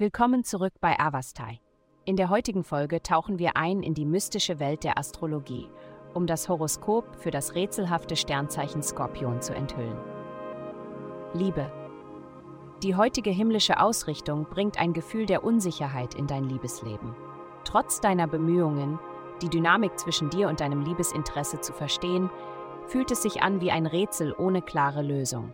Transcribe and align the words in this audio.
Willkommen 0.00 0.44
zurück 0.44 0.72
bei 0.80 0.98
Avastai. 0.98 1.60
In 2.06 2.16
der 2.16 2.30
heutigen 2.30 2.64
Folge 2.64 3.02
tauchen 3.02 3.38
wir 3.38 3.58
ein 3.58 3.82
in 3.82 3.92
die 3.92 4.06
mystische 4.06 4.58
Welt 4.58 4.82
der 4.82 4.96
Astrologie, 4.96 5.68
um 6.14 6.26
das 6.26 6.48
Horoskop 6.48 7.16
für 7.16 7.30
das 7.30 7.54
rätselhafte 7.54 8.16
Sternzeichen 8.16 8.82
Skorpion 8.82 9.42
zu 9.42 9.54
enthüllen. 9.54 9.98
Liebe. 11.34 11.70
Die 12.82 12.94
heutige 12.94 13.28
himmlische 13.28 13.78
Ausrichtung 13.78 14.46
bringt 14.48 14.80
ein 14.80 14.94
Gefühl 14.94 15.26
der 15.26 15.44
Unsicherheit 15.44 16.14
in 16.14 16.26
dein 16.26 16.44
Liebesleben. 16.44 17.14
Trotz 17.64 18.00
deiner 18.00 18.26
Bemühungen, 18.26 18.98
die 19.42 19.50
Dynamik 19.50 19.98
zwischen 19.98 20.30
dir 20.30 20.48
und 20.48 20.60
deinem 20.60 20.80
Liebesinteresse 20.80 21.60
zu 21.60 21.74
verstehen, 21.74 22.30
fühlt 22.86 23.10
es 23.10 23.20
sich 23.20 23.42
an 23.42 23.60
wie 23.60 23.70
ein 23.70 23.84
Rätsel 23.84 24.34
ohne 24.38 24.62
klare 24.62 25.02
Lösung. 25.02 25.52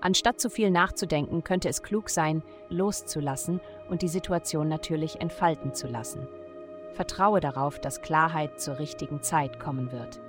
Anstatt 0.00 0.40
zu 0.40 0.48
viel 0.48 0.70
nachzudenken, 0.70 1.42
könnte 1.42 1.68
es 1.68 1.82
klug 1.82 2.08
sein, 2.08 2.42
loszulassen 2.68 3.60
und 3.90 4.02
die 4.02 4.08
Situation 4.08 4.68
natürlich 4.68 5.20
entfalten 5.20 5.74
zu 5.74 5.88
lassen. 5.88 6.28
Vertraue 6.92 7.40
darauf, 7.40 7.80
dass 7.80 8.02
Klarheit 8.02 8.60
zur 8.60 8.78
richtigen 8.78 9.22
Zeit 9.22 9.58
kommen 9.58 9.90
wird. 9.90 10.20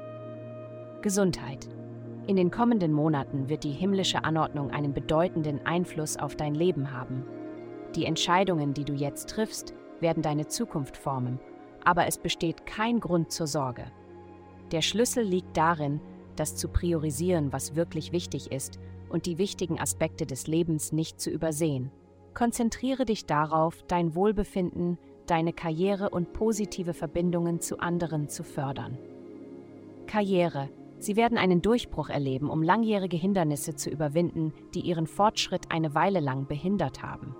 Gesundheit. 1.01 1.69
In 2.25 2.35
den 2.35 2.51
kommenden 2.51 2.91
Monaten 2.91 3.49
wird 3.49 3.63
die 3.63 3.71
himmlische 3.71 4.23
Anordnung 4.23 4.71
einen 4.71 4.93
bedeutenden 4.93 5.65
Einfluss 5.65 6.17
auf 6.17 6.35
dein 6.35 6.55
Leben 6.55 6.91
haben. 6.91 7.25
Die 7.95 8.05
Entscheidungen, 8.05 8.73
die 8.73 8.85
du 8.85 8.93
jetzt 8.93 9.29
triffst, 9.29 9.73
werden 9.99 10.21
deine 10.21 10.47
Zukunft 10.47 10.97
formen, 10.97 11.39
aber 11.83 12.07
es 12.07 12.17
besteht 12.17 12.65
kein 12.65 12.99
Grund 12.99 13.31
zur 13.31 13.47
Sorge. 13.47 13.85
Der 14.71 14.81
Schlüssel 14.81 15.23
liegt 15.23 15.57
darin, 15.57 16.01
das 16.35 16.55
zu 16.55 16.69
priorisieren, 16.69 17.51
was 17.51 17.75
wirklich 17.75 18.11
wichtig 18.11 18.51
ist 18.51 18.79
und 19.09 19.25
die 19.25 19.37
wichtigen 19.37 19.79
Aspekte 19.79 20.25
des 20.25 20.47
Lebens 20.47 20.91
nicht 20.91 21.19
zu 21.19 21.29
übersehen. 21.29 21.91
Konzentriere 22.33 23.05
dich 23.05 23.25
darauf, 23.25 23.83
dein 23.87 24.15
Wohlbefinden, 24.15 24.97
deine 25.25 25.53
Karriere 25.53 26.09
und 26.09 26.33
positive 26.33 26.93
Verbindungen 26.93 27.59
zu 27.59 27.79
anderen 27.79 28.29
zu 28.29 28.43
fördern. 28.43 28.97
Karriere. 30.07 30.69
Sie 30.97 31.15
werden 31.15 31.37
einen 31.37 31.61
Durchbruch 31.61 32.09
erleben, 32.09 32.49
um 32.49 32.61
langjährige 32.61 33.15
Hindernisse 33.15 33.75
zu 33.75 33.89
überwinden, 33.89 34.53
die 34.73 34.81
ihren 34.81 35.07
Fortschritt 35.07 35.71
eine 35.71 35.95
Weile 35.95 36.19
lang 36.19 36.47
behindert 36.47 37.01
haben. 37.01 37.35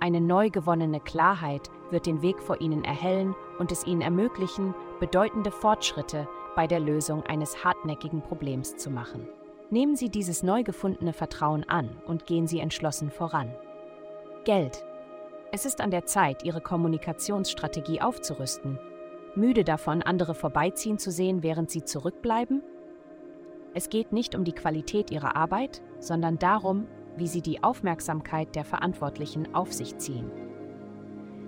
Eine 0.00 0.20
neu 0.20 0.50
gewonnene 0.50 1.00
Klarheit 1.00 1.70
wird 1.90 2.06
den 2.06 2.22
Weg 2.22 2.40
vor 2.42 2.60
ihnen 2.60 2.84
erhellen 2.84 3.34
und 3.58 3.72
es 3.72 3.86
ihnen 3.86 4.00
ermöglichen, 4.00 4.74
bedeutende 5.00 5.50
Fortschritte 5.50 6.28
bei 6.54 6.66
der 6.66 6.78
Lösung 6.78 7.22
eines 7.22 7.64
hartnäckigen 7.64 8.22
Problems 8.22 8.76
zu 8.76 8.90
machen. 8.90 9.26
Nehmen 9.70 9.96
Sie 9.96 10.10
dieses 10.10 10.42
neu 10.42 10.62
gefundene 10.62 11.12
Vertrauen 11.12 11.68
an 11.68 11.90
und 12.06 12.26
gehen 12.26 12.46
Sie 12.46 12.60
entschlossen 12.60 13.10
voran. 13.10 13.54
Geld. 14.44 14.84
Es 15.52 15.64
ist 15.64 15.80
an 15.80 15.90
der 15.90 16.04
Zeit, 16.04 16.44
Ihre 16.44 16.60
Kommunikationsstrategie 16.60 18.00
aufzurüsten. 18.00 18.78
Müde 19.34 19.64
davon, 19.64 20.02
andere 20.02 20.34
vorbeiziehen 20.34 20.98
zu 20.98 21.10
sehen, 21.10 21.42
während 21.42 21.70
Sie 21.70 21.82
zurückbleiben? 21.82 22.62
Es 23.72 23.88
geht 23.88 24.12
nicht 24.12 24.34
um 24.34 24.44
die 24.44 24.52
Qualität 24.52 25.10
Ihrer 25.10 25.34
Arbeit, 25.34 25.82
sondern 25.98 26.38
darum, 26.38 26.86
wie 27.16 27.26
Sie 27.26 27.42
die 27.42 27.62
Aufmerksamkeit 27.62 28.54
der 28.54 28.64
Verantwortlichen 28.64 29.54
auf 29.54 29.72
sich 29.72 29.96
ziehen. 29.96 30.30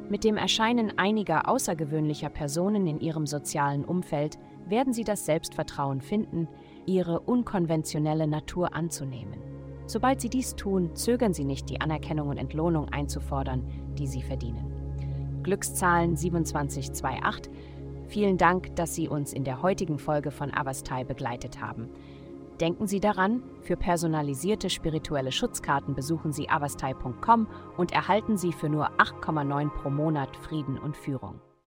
Mit 0.08 0.24
dem 0.24 0.36
Erscheinen 0.36 0.98
einiger 0.98 1.48
außergewöhnlicher 1.48 2.30
Personen 2.30 2.86
in 2.86 3.00
Ihrem 3.00 3.26
sozialen 3.26 3.84
Umfeld 3.84 4.38
werden 4.66 4.92
Sie 4.92 5.04
das 5.04 5.24
Selbstvertrauen 5.26 6.00
finden, 6.00 6.48
ihre 6.86 7.20
unkonventionelle 7.20 8.26
Natur 8.26 8.74
anzunehmen. 8.74 9.40
Sobald 9.86 10.20
sie 10.20 10.28
dies 10.28 10.56
tun, 10.56 10.94
zögern 10.96 11.32
sie 11.32 11.44
nicht, 11.44 11.70
die 11.70 11.80
Anerkennung 11.80 12.28
und 12.28 12.38
Entlohnung 12.38 12.88
einzufordern, 12.88 13.64
die 13.96 14.06
sie 14.06 14.22
verdienen. 14.22 14.72
Glückszahlen 15.44 16.16
2728. 16.16 17.52
Vielen 18.08 18.36
Dank, 18.36 18.74
dass 18.76 18.94
Sie 18.94 19.08
uns 19.08 19.32
in 19.32 19.44
der 19.44 19.62
heutigen 19.62 19.98
Folge 19.98 20.30
von 20.30 20.52
Avastai 20.52 21.04
begleitet 21.04 21.60
haben. 21.60 21.88
Denken 22.60 22.86
Sie 22.86 23.00
daran, 23.00 23.42
für 23.62 23.76
personalisierte 23.76 24.70
spirituelle 24.70 25.30
Schutzkarten 25.30 25.94
besuchen 25.94 26.32
Sie 26.32 26.48
avastai.com 26.48 27.46
und 27.76 27.92
erhalten 27.92 28.36
Sie 28.36 28.52
für 28.52 28.68
nur 28.68 28.90
8,9 28.98 29.70
pro 29.70 29.90
Monat 29.90 30.36
Frieden 30.36 30.78
und 30.78 30.96
Führung. 30.96 31.40